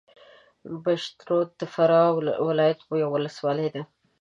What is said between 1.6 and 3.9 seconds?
فراه ولایت یوه ولسوالۍ ده